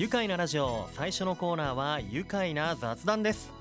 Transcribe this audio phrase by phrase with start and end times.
[0.00, 3.52] 愉快なラジオ最初のコーナーは愉快な雑談です。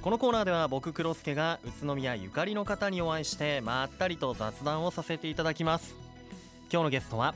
[0.00, 5.94] このコーナーでは僕黒助が宇都宮ゆかりの方にお会いしてまったりと雑談をさせていただきます。
[6.72, 7.34] 今日のゲストは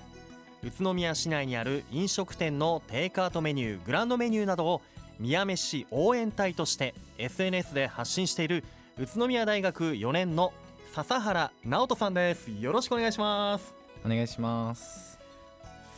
[0.64, 4.80] 宇都宮市内にある飲食店のテイクアウトメニューグランドメニューなどを
[5.20, 8.64] 宮飯応援隊として SNS で発信している
[8.96, 10.54] 宇都宮大学4年の
[10.94, 12.50] 笹原直人さんです。
[12.50, 13.74] よろしくお願いします。
[14.06, 15.18] お願いします。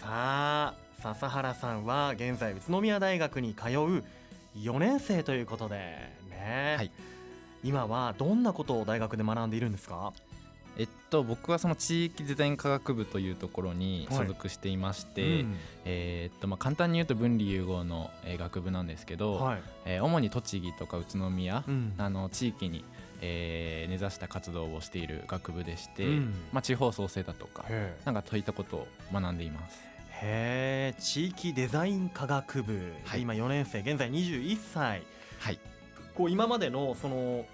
[0.00, 4.02] さあ笹原さんは現在宇都宮大学に通う
[4.56, 5.76] 4年生ということで
[6.30, 6.90] ね、はい。
[7.62, 10.14] 今はどんなことを大学で学んでいるんですか？
[10.78, 15.56] えっと僕はその地域デザイン科学部というところに所属していまして、うん。
[15.84, 19.62] えーっとまあ簡単に言うと分離融合のえー学部なんですけど、はい。
[19.84, 21.92] えー主に栃木とか宇都宮、うん。
[21.98, 22.82] あの地域に、
[23.20, 26.34] えー根ざした活動をしている学部でして、うん。
[26.50, 29.93] まあ、地方創生だとかへなんかそういったことを学んでいます。
[30.26, 33.20] え地域デザイン科学部、はい。
[33.22, 35.02] 今4年生現在21歳。
[35.38, 35.58] はい。
[36.14, 37.44] こう今までのその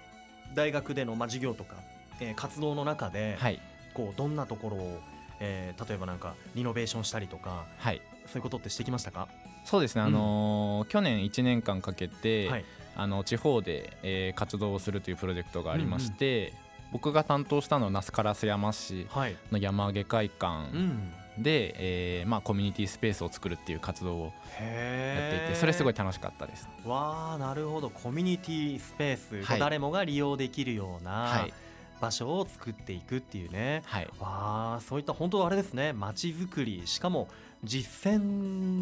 [0.55, 1.75] 大学でのまあ授業とか、
[2.21, 3.59] えー活動の中で、はい。
[3.93, 5.01] こうどんなところを、
[5.41, 8.01] えー例えばなんかリノベーションしたりとかはい。
[8.27, 9.27] そういうことってしてきましたか、
[9.65, 12.65] そうですね、あのー去年1年間かけて、はい。
[12.95, 16.53] あの地方で、えー活動をするというプロジェクトがありまして、
[16.93, 19.35] 僕が担当したのは那須烏山市はい。
[19.51, 26.67] の山下会う館ん、で、えーまあ、コミュニティスペースを作るっていう活動をやっていへてそれすごい楽しかったです。
[26.85, 27.89] わあなるほど。
[27.89, 29.59] コミュニティスペース、はい。
[29.59, 31.53] 誰もが利用できるようはない
[32.01, 34.09] 場所を作っていくっていうね、はい。
[34.19, 35.93] わあそういった本当あれですね。
[35.93, 36.81] 街づくり。
[36.85, 37.27] しかも
[37.63, 38.17] 実践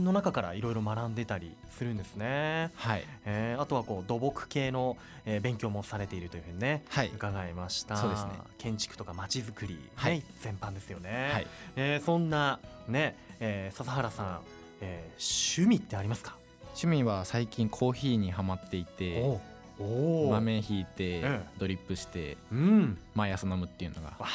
[0.04, 3.04] の中からいろいろ学んでたりするんですね、はい。
[3.26, 7.12] えーあとはこう土木系の、えー勉強もされているというふうにねはい。
[7.14, 7.98] 伺いました。
[7.98, 8.32] そうですね。
[8.58, 10.24] 建築とか街づくり、ねはい。
[10.42, 11.48] 全般ですよね、はい。
[11.76, 14.40] えーそんなね、えー笹原さん、
[14.82, 16.38] えー趣味ってありますか？
[16.70, 19.40] 趣味は最近コーヒーにはまっていて
[19.80, 21.42] 豆ひいてええ。
[21.58, 22.98] ドリップしてうん。
[23.16, 24.28] 毎朝飲むっていうのがわ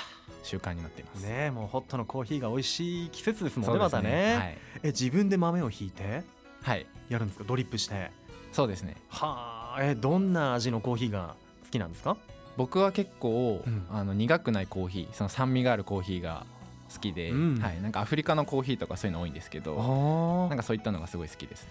[0.43, 1.23] 習慣になっています。
[1.23, 6.23] ねもうホットのコーヒーが美味しい季節ですもんねまたね、はい、え自分で豆をひいて？
[6.63, 7.45] はい、やるんですか？
[7.47, 8.11] ドリップして。
[8.53, 8.97] そうですね。
[9.09, 9.85] はあ。
[9.85, 12.17] えどんな味のコーヒーが好きなんですか？
[12.57, 13.87] 僕は結構、うん。
[13.91, 16.47] あの苦くないコーヒーその酸味があるコーヒーが
[16.93, 17.59] 好きで、うん。
[17.61, 21.67] はい、なんかアフリカのコーヒーとかそういうの多いんですけどあなんかそういったのがすごい好きです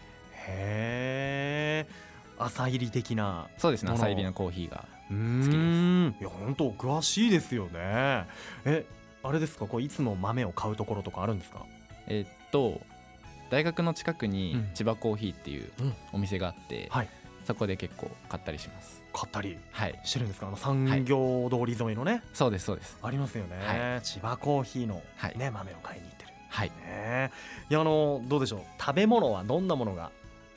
[0.48, 6.16] へえ朝入り的なそうですね朝入りのコーヒーがうーん。
[6.20, 8.26] いや本当お詳しいですよね。
[8.66, 8.86] え
[9.24, 9.66] あれですか？
[9.68, 11.66] こういつも豆を買うところとかあるんですか？
[12.08, 12.82] えーっと
[13.50, 14.70] 大学の近くにうん。
[14.74, 15.94] 千葉コーヒーっていううん。
[16.14, 17.10] お店があって、はい。
[17.46, 19.04] そこで結構買ったりします。
[19.14, 20.00] 買ったりはい。
[20.04, 20.48] してるんですか？
[20.48, 22.98] あの産業通り沿いのね、そうですそうです。
[23.04, 23.58] ありますよね、
[23.96, 25.38] は千葉コーヒーの、はい。
[25.38, 26.32] ね豆を買いに行ってる。
[26.50, 26.72] はい。
[26.86, 27.32] ね。
[27.70, 28.62] いやあのどうでしょう？
[28.80, 30.12] 食べ物はどんなものが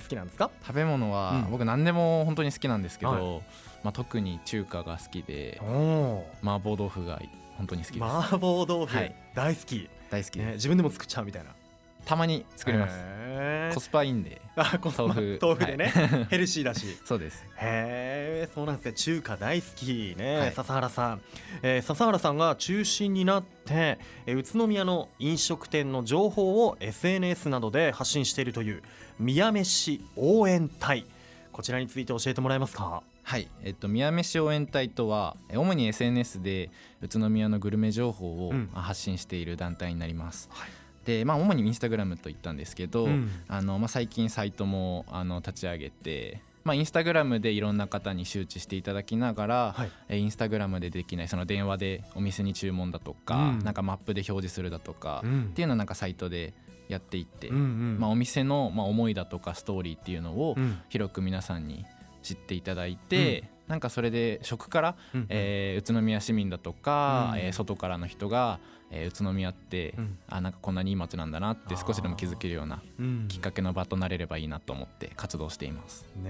[0.07, 0.51] 好きなんですか？
[0.63, 1.51] 食べ物は、うん。
[1.51, 3.43] 僕何でも本当に好きなんですけど、はい。
[3.83, 5.61] まあ、特に中華が好きで
[6.43, 7.21] 麻婆豆腐が
[7.57, 9.15] 本当に好きです、麻婆豆腐、はい。
[9.35, 11.51] 大好き、大好きね、自分でも作っちゃうみたいな
[12.07, 14.41] たまに作ります、コスパいいんで。
[14.55, 15.39] あコスパ豆腐。
[15.43, 16.25] 豆腐でね、はい。
[16.31, 16.87] ヘルシーだし。
[17.05, 17.45] そうです。
[17.57, 18.93] へえそうなんですね。
[18.95, 20.53] 中華大好きね、はい。
[20.53, 21.21] 笹原さん、
[21.63, 28.83] えー笹原さんが中心になって、えー宇都宮の飲食店の情報を SNS などで発信しているという
[29.19, 31.05] 宮飯応援隊。
[31.53, 33.03] こちらについて教えてもらえますか？
[33.25, 36.71] はい、えっと、宮飯応援隊とはえ主に SNS で
[37.03, 40.69] 宇都宮のグルメ情報を発信している団体になります、はい
[41.07, 43.31] でまあ主にインスタグラムと言ったんですけど、うん。
[43.49, 49.91] あのまあ、最近サイトもあの立ち上げてまあ、インスタグラムでいろんな方に周知していただきながら、はい。
[50.09, 53.59] えインスタグラムでできないその電話でお店に注文だとか、うん。
[53.61, 55.43] なんかマップで表示するだとか、うん。
[55.45, 56.55] っていうのをなんかサイトで
[56.89, 57.97] やっていって、うんうん。
[58.01, 60.81] まあ、お店の、まあ、思いだとかストーリーっていうのをうん。
[60.89, 61.85] 広く皆さんに
[62.25, 68.59] 知っていただいて、なんかそれで食から、うんえー宇都宮市民だとか、うんえー外からの人が、
[68.91, 70.19] えー宇都宮って、うん。
[70.29, 73.27] あなんかこんなにいい街なんだなって少しでも気づけるようなうん。
[73.29, 76.05] きっかけの場となれればいいなと思って活動しています。
[76.17, 76.27] ね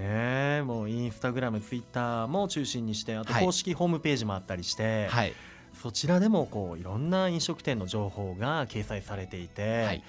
[0.59, 3.45] えもうインスタグラムツイッターも中心にしてあとはい。
[3.45, 5.33] 公式ホームページもあったりして、はい、
[5.81, 10.01] そちらでもこういろんな飲食店の情報が掲載されていて、はい、い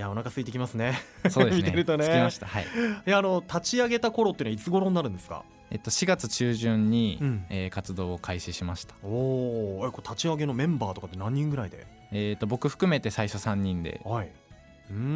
[0.00, 0.98] やお腹空いてきますね。
[1.30, 1.62] そうですね。
[1.62, 2.06] 見てるとね。
[2.06, 2.46] 着きました。
[2.46, 2.64] はい。
[3.06, 5.44] いやあの立ち上げた頃っていうのはいつ頃になるんですか？
[5.72, 7.46] えっと4月中旬に、うん。
[7.48, 8.94] えー活動を開始しました。
[9.02, 9.08] お
[9.80, 11.86] お立ち上げのメンバーとかって何人ぐらいで？
[12.12, 14.30] えっと僕含めて最初3人ではい。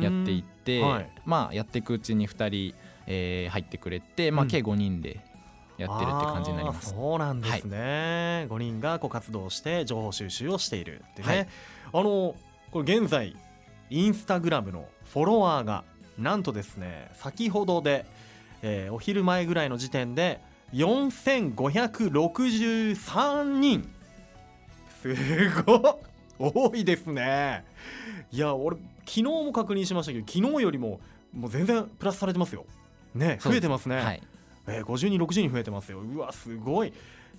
[0.00, 1.11] やっていって、はい。
[1.26, 2.75] まあやっていくうちに2人、
[3.06, 4.49] えー入ってくれて、まあうん。
[4.49, 5.20] 計5人で
[5.76, 6.91] やってるって感じになります。
[6.91, 11.49] そうなんですね、5人がこう活動して情報収集をしているってね、はい。
[11.93, 12.35] あの
[12.70, 13.37] これ現在
[13.91, 15.85] インスタグラムのフォロワーが
[16.19, 18.06] なんとですね先ほどで、
[18.62, 20.41] えーお昼前ぐらいの時点で
[20.75, 23.88] 4563人。
[25.03, 25.14] す
[25.62, 25.99] ごっ。
[26.38, 27.64] 多いですね。
[28.31, 28.76] いや俺
[29.06, 31.00] 昨日も確認しましたけど昨日よりも
[31.32, 32.67] もう全然プラスされてますよ。
[33.14, 34.23] ね増えてますね、はい。
[34.67, 36.00] えー、50人60人増えてますよ。
[36.00, 36.93] うわすごい。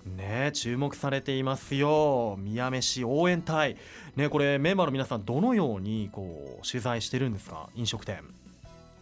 [0.06, 2.36] ね注目されていますよ。
[2.38, 3.76] 宮飯応援隊。
[4.16, 7.68] ねこれメンバーの皆さんどのようにこう取材してるんですか？
[7.76, 8.22] 飲食店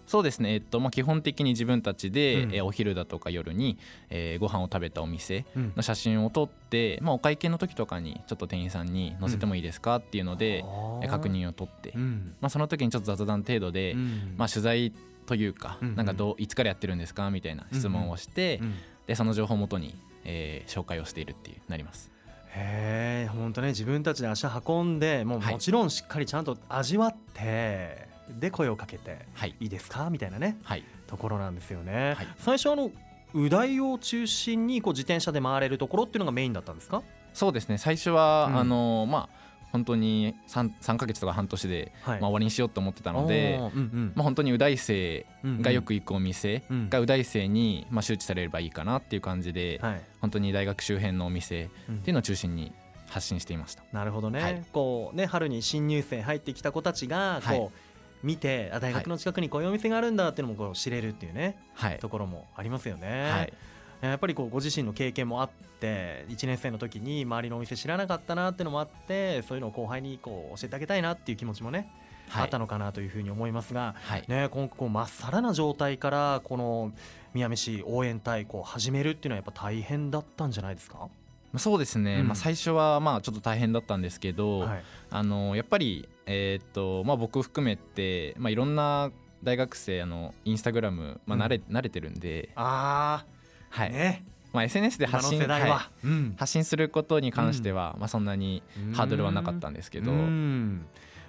[0.06, 2.54] そうですね、えっとまあ、基本的に自分たちで、うん。
[2.54, 3.76] えーお昼だとか夜に、
[4.08, 5.72] えーご飯を食べたお店うん。
[5.76, 12.34] の写真を撮って、まあ、お会計の時とかにちょっと店員さんに載せてもいいですかっていうので、えー確認を取って、うん。
[12.40, 14.34] まあ、その時にちょっと雑談程度で、うん。
[14.36, 14.92] まあ、取材
[15.26, 15.96] というか、うんうん。
[15.96, 18.74] なんかどういつからやってるんですかみたいな質問をして、うん。
[19.06, 19.94] でその情報をもとに、
[20.24, 22.10] えー紹介をしているっていうなります。
[22.54, 23.68] へえ本当ね。
[23.68, 25.54] 自分たちで足運んでもうはい。
[25.54, 30.10] もちろんしっかりちゃんと味わって、で声をかけてはい、いいですか？
[30.10, 32.28] みたいなねはい、ところなんですよね、はい。
[32.38, 32.90] 最初あの
[33.34, 37.02] 宇大を中心にこう自転車で回れるところっていうのがメインだったんですか？
[37.34, 37.78] そうですね。
[37.78, 38.56] 最初は、うん。
[38.56, 42.20] あのまあ本当に 3, 3ヶ月とか半年で、はい。
[42.20, 44.12] まあ、終わりにしようと思ってたので、うんうん。
[44.14, 46.88] まあ、本当に宇大生がよく行くお店うん。
[46.88, 50.00] が宇大生に、まあ、周知されればいいかなっていう感じで、はい。
[50.22, 51.96] 本当に大学周辺のお店うん。
[51.96, 52.72] っていうのを中心に
[53.08, 53.82] 発信していました。
[53.92, 54.64] なるほどね、はい。
[54.72, 57.70] こうね春に新入生入ってきた子たちがこう、はい
[58.22, 63.30] 見てあ大学の近くにこういうお店があるんだっていうのもこう知れるっていうねはい、ところもありますよね。
[63.30, 63.52] はい、
[64.00, 71.90] やっぱりこうご自身の経験もあって1年生の時に周りのお店知らなかったなっていうのもあってそういうのを後輩にこう教えてあげたいなっていう気持ちもね、
[72.28, 76.92] はい、あったのかなというふうに思いますが、はい、ね、今後まっさらな状態からこの
[77.34, 81.25] 宮飯応援隊こう始めるっていうのはやっぱ大変だったんじゃないですか、まあ
[81.58, 82.28] そうですね、うん。
[82.28, 84.82] まあ、最初はまあちょっと大変だったんですけど、はい。
[85.10, 89.10] あのやっぱり、えーっとまあ、僕含めて、まあ、いろんな
[89.42, 93.24] 大学生あのインスタグラム、まあ、慣れ慣れてるんで、あ
[93.70, 93.90] はい。
[93.90, 94.24] ーね。
[94.52, 95.90] まあ、SNS で発信は。
[96.02, 96.06] い。
[96.06, 96.34] うん。
[96.38, 98.62] 発信することに関しては、まあ、そんなに
[98.94, 100.86] ハードルはなかったんですけど、うん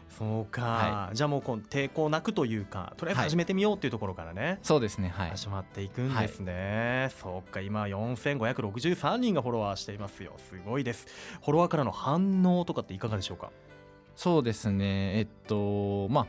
[0.09, 5.09] そうか、はじゃあもうこう抵抗なくというかとりあえず始めてみようっていうところからね、そうですね。
[5.09, 5.29] はい。
[5.31, 10.33] 始まっていくんですね、そうか今4563人がフォロワーしていますよ。
[10.37, 11.07] すごいです。
[11.43, 13.51] フォロワーからの反応とかっていかがでしょうか？
[14.15, 15.19] そうですね。
[15.19, 16.27] えっとまあ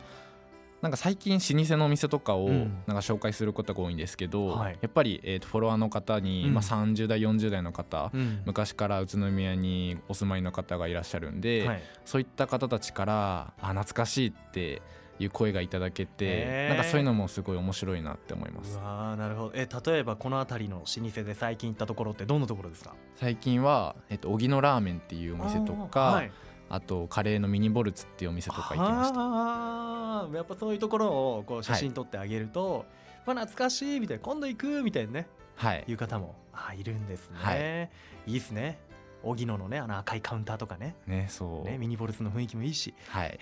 [0.80, 2.82] なんか最近老舗のお店とかをうん。
[2.86, 4.78] なんか紹介することが多いんですけど、はい。
[4.80, 6.54] やっぱり、えーとフォロワーの方に、うん。
[6.54, 8.42] まあ、30代40代の方、うん。
[8.44, 11.82] 昔から宇都宮にお住まいの方がいらっしゃるんで、はい。
[12.04, 14.80] そういった方たちからあ懐かしいって
[15.18, 19.52] いう声がいただけて、なんかそういうのもすごい面白いなって思いまうすわーなるほど。
[19.56, 22.94] え例えばこの辺りの老舗で最近行ったところってどんなところですか？
[23.16, 26.30] 最近は、えっと、荻野ラーメンっていうお店とかはい
[26.80, 30.36] とカレーのミニボルツっていうお店とか行きました。
[30.36, 32.84] やっぱそういうところをこう写真撮ってあげると、
[33.26, 35.84] まあ懐かしいみたいな今度行くみたいなねはい。
[35.88, 37.90] いう方もあいるんですね、、はい。
[38.30, 38.78] いですね。
[39.24, 40.94] 荻野のねあの赤いカウンターとかね。
[41.06, 42.94] ねそう、ねミニボルツの雰囲気もいいし。
[43.08, 43.38] はい。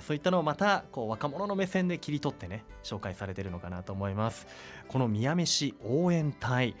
[0.00, 4.46] そういったのをまたこう若者の目線で切り取ってね紹介されてるのかなと思います。
[4.86, 6.76] この宮飯応援隊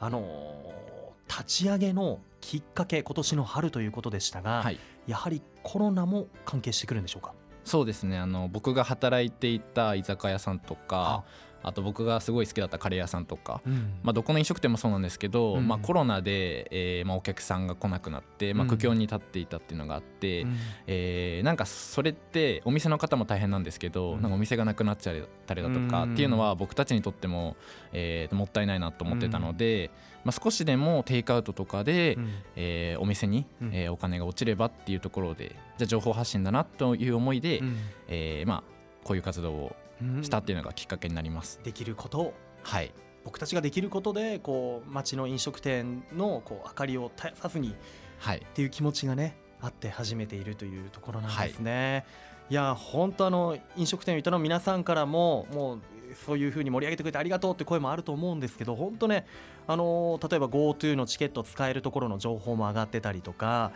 [0.00, 4.78] あのー立ち上げのきっかけ今年の春ということでしたが、はい。
[5.06, 7.34] やはりコロナも関係してくるんでしょうか？
[7.64, 8.18] そうですね。
[8.18, 11.24] あの僕が働いていた居酒屋さんとか
[11.62, 13.94] あと僕がすごい好きだったカレー屋さんとか、うん。
[14.02, 15.68] まあ、どこの飲食店もそうなんですけど、うん。
[15.68, 20.56] まあ、コロナで、えーまあ、お客さんが来なくなって、まあ、うん苦境に立っていたっていうのがあって、うん。
[20.86, 24.22] えーなんかそれってお店の方も大変なんですけど、うん。
[24.22, 25.16] なんかお店がなくなっちゃっ
[25.46, 26.12] たりだとかうん。
[26.14, 27.56] っていうのは僕たちにとっても、
[27.92, 29.90] えーもったいないなと思ってたので、
[30.24, 32.30] まあ、少しでもテイクアウトとかで、うん。
[32.56, 33.70] えーお店に、うん。
[33.74, 37.76] えーお金が落ちればっていうところでじゃあ情報発信だなという思いで、うん。
[38.08, 38.62] えーまあ、
[39.04, 39.81] こういう活動をうん
[40.22, 41.60] したっていうのがきっかけになります。
[41.62, 42.34] できることを。
[42.62, 42.92] はい、
[43.24, 47.74] 僕たちができることでこう街の飲食店のこう明かりを絶やさずにっ
[48.18, 48.46] はい。
[48.54, 52.04] ていう気持ちがねあって始めているというところなんですね。
[52.50, 55.80] い、や本当あの飲食店を営む皆さんからももう
[56.26, 59.26] そういうふうに盛り上げてくれてありがとうって声もあると思うんですけど本当ね
[59.66, 63.72] あの例えば GoTo のチケット使えるところの情報も上がってたりとか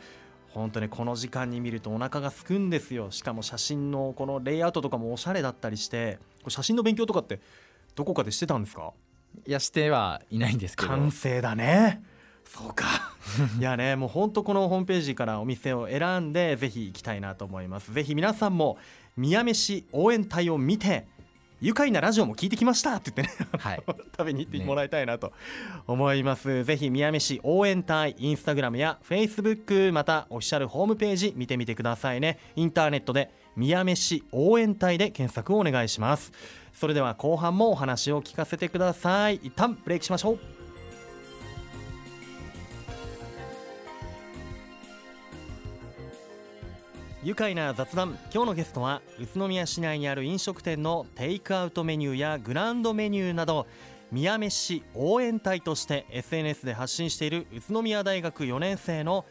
[0.60, 3.10] 本当ねこの時間に見るとお腹がすくんですよ。
[3.10, 7.40] しかも写真のこのレイアウトとかもおしゃれだったりして写真の勉強とかって
[7.94, 8.92] どこかでしてたんですか？
[9.46, 10.88] いやしてはいないんですけど。
[10.88, 12.02] 完成だね。
[12.44, 12.84] そうか。
[13.58, 17.92] いやねもうほんとこのホームページからお店を選んでぜひ行きたいなと思います。
[17.92, 18.78] ぜひ皆さんも
[19.16, 21.06] 宮飯応援隊を見て
[21.60, 23.48] 愉快なラジオも聞いてきましたって言ってね。
[23.58, 23.82] はい。
[24.16, 25.32] 食べに行ってもらいたいなと
[25.86, 32.38] 思います、ぜひ宮飯応援隊インスタグラムやフェイスブックまたオフィシャルホームページ見てみてくださいね。
[32.56, 36.32] インターネットで宮飯応援隊で検索をお願いします。
[36.74, 39.36] それでは後半もお話を聞かせてください。
[39.36, 40.55] 一旦ブレイクしましょう
[47.26, 48.16] 愉快な雑談。
[48.32, 53.66] 今日のゲストは宇都宮市内にある飲食店のテイクアウトメニューやグランドメニューなど
[54.12, 59.24] 宮飯応援隊として SNS で発信している宇都宮大学4年生の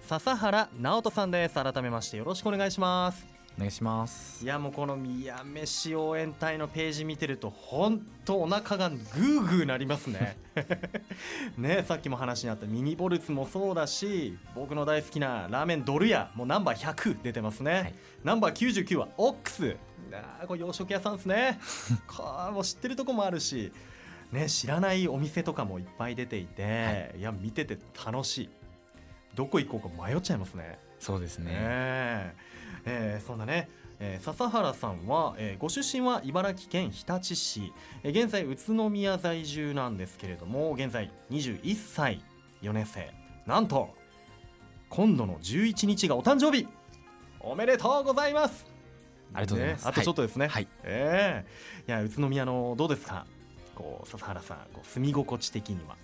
[0.00, 1.56] 笹原直人さんです。
[1.56, 3.31] 改めましてよろしくお願いします。
[3.56, 4.44] お願いします。
[4.44, 10.36] いやもうこの宮飯応援隊のページ見てると本当お腹がグーグーなりますね。
[11.58, 17.94] ねさっきも話にあったミニボルツもそうだし僕の大好きなラーメンドル屋もうナンバー100出てますね、はい。
[18.24, 19.76] ナンバー99はオックス。
[20.12, 21.58] あーこれ洋食屋さんですね。
[22.06, 23.72] これもう知ってるとこもあるし。
[24.32, 28.50] ね知らないお店とかもいっぱい出ていて、い、や見てて楽しい。
[29.34, 31.46] どこ行こうか迷っちゃいますねそうですね。
[31.52, 32.34] ねえ。
[32.84, 33.68] えーそんなね、
[33.98, 42.22] えー笹原さんは、えーご出身は茨城県日立市、えー現在宇都宮在住なんですけれども現在21歳
[42.62, 43.12] 4年生。
[43.46, 43.90] なんと
[44.88, 46.68] 今度の11日がお誕生日。
[47.40, 48.64] おめでとうございます。
[49.34, 49.84] ありがとうございます。
[49.84, 50.68] ねあとちょっとですね、はい。
[50.84, 53.26] ええいや宇都宮のどうですか？
[53.74, 55.96] こう笹原さんこう住み心地的には。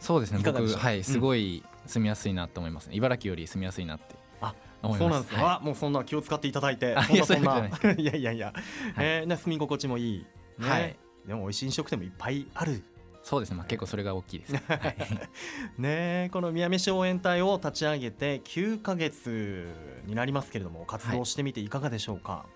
[0.00, 0.40] そうですね。
[0.44, 2.96] 僕はいすごい住みやすいなと思いますね。
[2.96, 7.70] 茨城より住みやすいなってあそうなんですか、はあもうそんな気を使っていただいてあそんなそんいやない。
[7.96, 8.52] う いやいやいや、
[8.96, 10.26] えーね住み心地もいい、
[10.58, 10.68] ね。
[10.68, 10.96] はい。
[11.26, 12.74] でも美味しい飲食店もいっぱいある。
[12.74, 12.82] い
[13.22, 13.56] そうですね。
[13.56, 14.54] まあ結構それが大きいです。
[14.54, 19.74] は いねこの宮飯応援隊を立ち上げて9ヶ月
[20.06, 22.46] になりますけれども活動してみていかがでしょうか、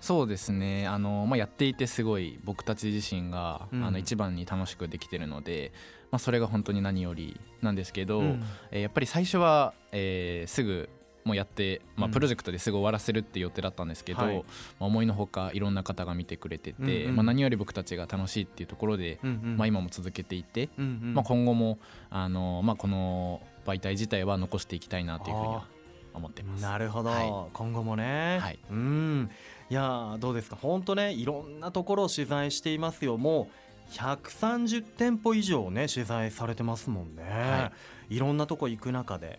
[0.00, 0.86] そうですね。
[0.86, 3.84] あの、まあ、やっていてすごい僕たち自身が、うん。
[3.84, 5.72] あの一番に楽しくできてるので、
[6.10, 8.42] まあ、それが本当に何よりなんですけど、うん。
[8.70, 10.88] えーやっぱり最初は、えーすぐ
[11.22, 12.12] もうやって、まあ、うん。
[12.12, 14.36] プロジェクトですぐ終わらせるって予定だったんですけど、はい。
[14.36, 14.42] ま
[14.80, 17.16] あ、思いのほかいろんな方が見てくれてて、うんうん。
[17.16, 19.56] まあ、何より僕たちが楽しいっていうところで、うんうん。
[19.58, 21.14] まあ、今も続けていて、うんうん。
[21.14, 25.66] まあ、今後もあの、まあ、この媒体自体は残していきたいなというふうには
[26.14, 26.62] 思ってます。
[26.62, 28.58] なるほど、は今後もね、はい。
[28.70, 29.30] うん。
[29.68, 30.56] いやーどうですか？
[30.56, 33.18] 本当ねいろんなところを取材していますよ。
[33.18, 33.46] もう
[33.90, 37.72] 130店舗以上ね取材されてますもんね、、は
[38.08, 38.18] い。
[38.18, 39.38] ろんなとこ行く中で。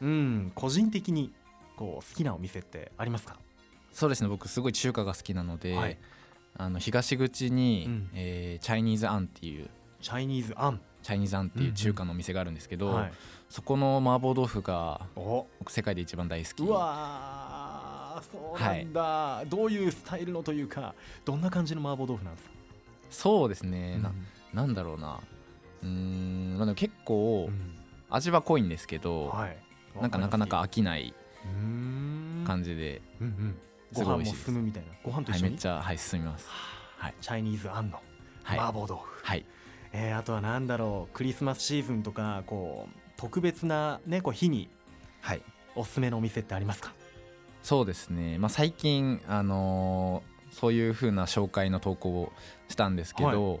[0.00, 1.32] うん個人的に
[1.76, 3.36] こう好きなお店ってありますか？
[3.92, 5.98] そうですね僕すごい中華が好きなので、はい。
[6.56, 8.10] あの東口に、うん。
[8.14, 9.68] えーチャイニーズアンっていう
[10.00, 13.12] チャイニーズあん、チャイニーズアンっていう中華のお店があるんですけど、はい、
[13.50, 15.46] そこの麻婆豆腐がお。
[15.58, 16.62] 僕世界で一番大好き。
[16.62, 22.54] うわーそうなんだ、どういうスタイルのというかどんな感じの麻婆豆腐なんですか、
[23.10, 24.26] そうですね、なうん。
[24.52, 25.20] なんだろうな。
[25.82, 27.76] うーん、まあ、でも結構うん。
[28.12, 29.56] 味は濃いんですけど、はい、
[30.00, 31.14] なんかなかなか飽きない
[32.44, 33.58] 感じで、うんうん、
[33.92, 34.88] すご飯も進むみたいな。
[35.04, 36.48] ご飯とはい、一緒に、めっちゃ、はい、進みます。
[36.96, 37.14] はい。
[37.20, 38.00] チャイニーズあんの？
[38.42, 39.46] はい、麻婆豆腐、はい、
[39.92, 41.14] えーあとはなんだろう。
[41.14, 44.68] クリスマスシーズンとかこう特別な、ね、こう日に
[45.20, 45.42] はい、
[45.76, 46.92] おすすめのお店ってありますか？
[47.62, 52.32] そうですね、まあ、最近、あのーそういう風な紹介の投稿を
[52.68, 53.60] したんですけど、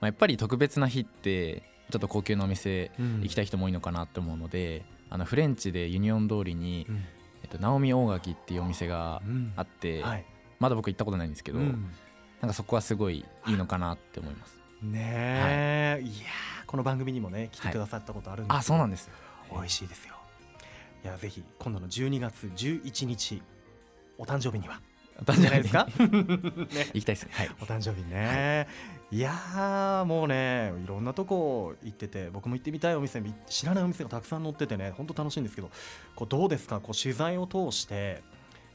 [0.00, 2.90] まあ、やっぱり特別な日ってちょっと高級なお店
[3.22, 7.04] 行きたい人も多いのかなって思うので、あのフレンチでユニオン通りに、うん。
[7.42, 9.52] えっと、ナオミ大垣っていうお店がうん。
[9.54, 10.24] あって、はい。
[10.58, 11.90] まだ僕行ったことないんですけど、うん。
[12.40, 14.58] なんかそこはすごいいいのかなって思います。
[14.82, 18.58] ねえ、い、やーこの番組にもね来てくださったことあるんですけど。
[18.58, 19.08] あそうなんです
[19.50, 20.14] 美味しいですよ。
[21.04, 23.42] いやぜひ今度の12月11日
[24.18, 24.80] お誕生日には
[25.34, 25.92] じじゃないですかね。
[26.92, 27.30] 行きたいですね。
[27.32, 27.50] はい。
[27.60, 28.66] お誕生日ね、
[29.10, 35.70] い、やーもうねいろんなとこ行ってて僕も行ってみたいお店み知らないお店がたくさん載っててね本当楽しいんですけど
[36.16, 36.80] こうどうですか？
[36.80, 38.22] こう取材を通して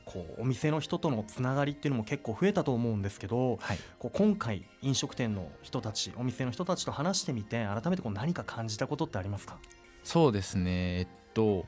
[0.05, 3.77] こうお店の人とのつながりっていうのも結構増えたと思うんですけどはい。
[3.99, 9.57] こう今回飲食店の人たちお店の人たちと話してみて改めてこう何か感じたことってありますか？
[10.03, 10.99] そうですね。
[10.99, 11.65] えっと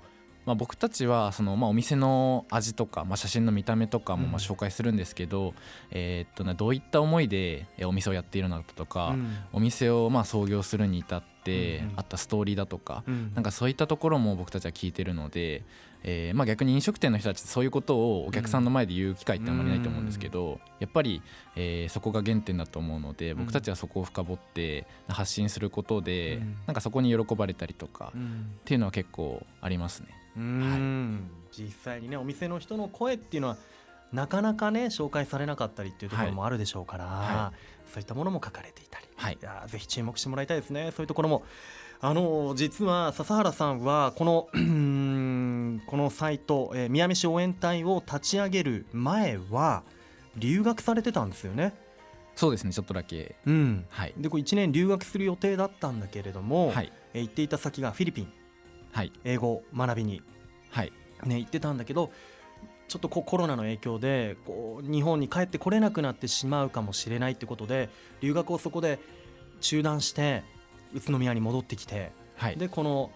[0.52, 4.32] まあ、僕たちはその、まあ、お店の味とか、まあ、写真の見た目とかもうん。
[4.32, 5.54] まあ紹介するんですけど、
[5.92, 9.38] えーっとねどういった思いでえお店をやっているのかとか、うん。
[9.54, 11.94] お店をまあ創業するに至ってうんうん。
[11.96, 13.32] あったストーリーだとか、うん。
[13.34, 15.64] なんかそういったところも僕たちは聞いてるので、
[16.04, 21.22] えーまあ、逆に飲食店の人たちってそういうことをお客さんの前で言う機会ってあんまりないと思うんですけど、やっぱり、
[21.56, 26.56] えーそこが原点だと思うので僕たちはそこを深掘って発信することで、うん。
[26.68, 28.52] なんかそこに喜ばれたりとか、っうん。
[28.66, 30.08] ていうのは結構ありますね。
[30.38, 31.30] うん。
[31.52, 33.58] 実際にねお店の人の声っていうのは
[34.14, 37.54] なかなかね紹介されなかったりっていうところもあるでしょうから、は
[37.94, 39.38] そういったものも書かれていたり、はい。
[39.42, 40.92] いやぜひ注目してもらいたいですね。
[40.96, 41.44] そういうところも。
[42.04, 49.84] あの実は笹原さんはこのこのサイト、えー宮飯応援隊を立ち上げる前は
[50.36, 51.74] 留学されてたんですよね。
[52.36, 53.36] そうですねちょっとだけ。
[53.46, 54.14] うん、はい。
[54.18, 56.92] でこう1年留学する予定だったんだけれども、はい。
[57.14, 58.26] えー行っていた先がフィリピン。
[58.26, 58.34] はい
[59.24, 60.22] 英語を学びに、
[60.70, 60.94] はい。
[61.26, 62.12] ね、行ってたんだけど
[62.88, 69.00] ちょっとコロナの影響でこう日本に帰ってこれなくなってしまうかもしれないってことで留学をそこで
[69.62, 70.44] 中断して
[70.94, 72.58] 宇都宮に戻ってきてはい。
[72.58, 73.12] でこの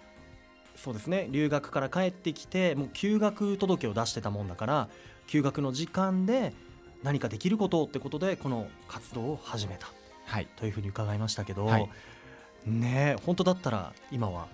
[0.76, 4.90] そうですね留学から帰ってきてもう休学届を出してたもんだから
[5.28, 6.54] 休学の時間で
[7.04, 9.88] 何かできることってことでこの活動を始めた。
[10.26, 10.48] はい。
[10.56, 11.90] というふうに伺いましたけど、はい。
[12.66, 14.48] ねえ本当だったら今は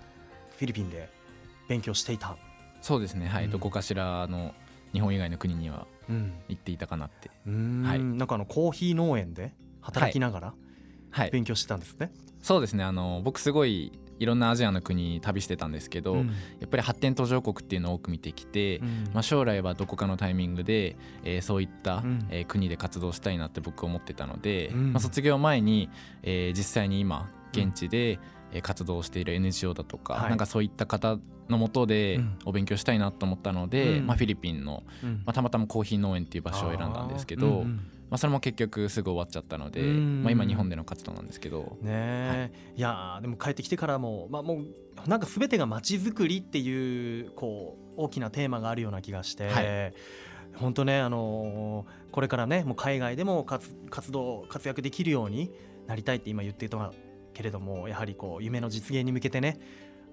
[0.62, 1.08] フィリピンで
[1.66, 2.36] 勉強していた、
[2.80, 3.26] そうですね。
[3.26, 3.50] はい、うん。
[3.50, 4.54] どこかしらの
[4.92, 7.30] 日本以外の国にはうん、行っていたかなって。
[7.46, 7.82] うーん。
[7.82, 7.98] はい。
[7.98, 10.54] なんかあのコーヒー農園で働きながら
[11.10, 11.30] はい。
[11.32, 12.12] 勉強してたんですね。
[12.42, 12.84] そうですね。
[12.84, 13.90] あの僕すごい
[14.20, 16.26] いろんなアジアの国旅してたんですけど、うん。
[16.60, 19.04] やっぱり発展途上国っていうのを多く見てきて、うん。
[19.12, 22.26] まあ、将来はどこかのタイミングで、えーそういった、うん。
[22.30, 24.92] えー国で活動したいなって僕思ってたので、うん。
[24.92, 25.88] まあ、卒業前に、
[26.22, 28.18] えー実際に今現地で、
[28.52, 30.28] えー活動している NGO だとか、はい。
[30.28, 31.18] なんかそういった方
[31.48, 32.38] のもとでうん。
[32.44, 34.06] お勉強したいなと思ったので、うん。
[34.06, 35.22] まあ、フィリピンの、うん。
[35.24, 37.66] まあ、たまたまコーヒー農園っていう場所を選んだんですけど、うんうん
[38.10, 40.22] まあ、それも結局すぐ終わっちゃったので、うん。
[40.22, 44.56] まあ、今日本での活動なんですけど、ねえ、い、やーでも帰ってきてからも、まあ、も
[45.06, 49.94] うなんか全てが街づくりっていうこう大きなテーマがあるような気がして、はい。
[50.56, 55.50] 本当ね、あのーこれからねもう海外でも活活動活躍できるように
[55.86, 56.92] なりたいって今言っていた
[57.32, 59.58] けれどもやはりこう夢の実現に向けてね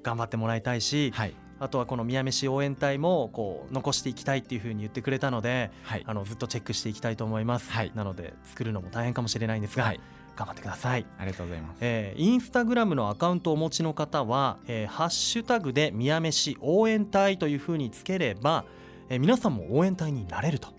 [0.04, 1.34] 頑張ってもらいたいし、はい。
[1.62, 6.04] あとはこの宮飯応援隊もこう残していきたいっていうふうに言ってくれたのではい。
[6.06, 7.92] あのずっとチェックしていきたいと思います、はい。
[7.96, 10.00] なので作るのも大変かもしれないんですが、はい。
[10.38, 11.06] 頑張ってください。
[11.18, 11.78] ありがとうございます。
[11.82, 18.64] えーインスタグラムのアカウントをお持ちの方は、えーハッシュタグで宮飯応援隊というふうにつければ、
[19.10, 20.70] えー皆さんも応援隊になれると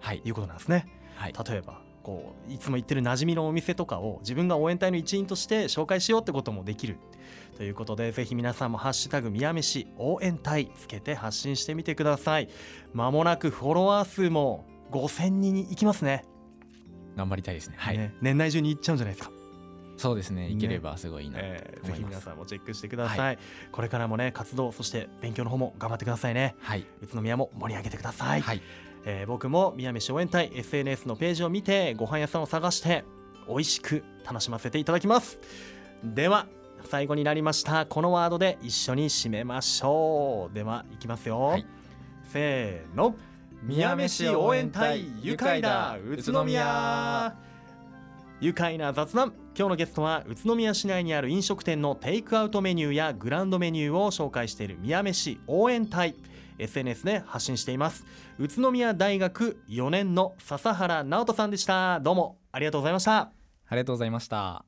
[0.00, 0.22] はい。
[0.24, 0.88] いうことなんですね。
[1.14, 1.32] はい。
[1.48, 6.98] 例えばこういつも行ってる馴染みのお店とかを自分が応援隊の一員として紹介しようってこともできる
[7.56, 12.48] ということでぜひ皆さんも「ハッシュタグ宮飯応援隊」つけて発信してみてください。
[12.92, 16.24] まもなくフォロワー数も5000人に行きますね。
[17.16, 17.76] 頑張りたいですね。
[17.78, 19.32] はい、ね年内中に行っちゃうんじゃないですか。
[19.96, 20.48] そうですね。
[20.48, 20.50] ね。
[20.50, 21.92] いければすごいいいなとえー思います。
[21.92, 23.38] ぜひ皆さんもチェックしてください、
[23.70, 26.54] これからもね活動そして勉強の方も頑張ってくださいね。
[26.60, 28.60] はい、宇都宮も盛り上げてください、はい、
[29.06, 33.04] えー僕も宮飯応援隊 SNS のページを見てご飯屋さんを探して
[33.48, 35.38] 美味しく楽しませていただきます。
[36.02, 36.46] では
[36.84, 40.54] 最後になりましたこのワードで一緒に締めましょう。
[40.54, 41.66] ではいきますよ、はい。
[42.24, 43.14] せーの。
[43.62, 47.34] 宮飯応援隊愉快だ宇都宮。
[48.40, 49.32] 愉快な雑談。
[49.56, 56.16] 今日のゲストは宇都宮市内にある飲食店のテイクアウトメニューやグランドメニューを紹介している宮飯応援隊
[56.58, 58.04] SNS で発信しています。
[58.38, 62.00] 宇都宮大学4年の笹原直人さんでした。
[62.00, 63.18] どうもありがとうございました。
[63.18, 63.30] あ
[63.72, 64.64] りがとうございました。